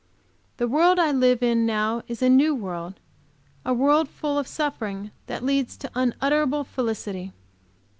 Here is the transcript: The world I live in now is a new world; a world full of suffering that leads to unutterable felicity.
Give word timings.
The 0.57 0.67
world 0.67 0.97
I 0.97 1.11
live 1.11 1.43
in 1.43 1.63
now 1.63 2.01
is 2.07 2.23
a 2.23 2.27
new 2.27 2.55
world; 2.55 2.99
a 3.63 3.71
world 3.71 4.09
full 4.09 4.39
of 4.39 4.47
suffering 4.47 5.11
that 5.27 5.45
leads 5.45 5.77
to 5.77 5.91
unutterable 5.93 6.63
felicity. 6.63 7.33